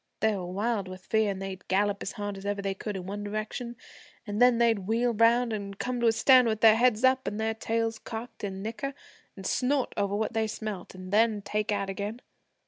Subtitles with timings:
[0.19, 3.05] They were wild with fear, an' they'd gallop as hard as ever they could in
[3.05, 3.75] one direction,
[4.25, 7.37] an' then they'd wheel 'round an' come to a stand with their heads up, an'
[7.37, 8.95] their tails cocked, an' nicker,
[9.37, 12.19] an' snort over what they smelt, an' then take out again.